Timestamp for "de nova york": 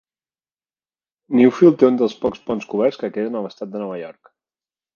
3.77-4.35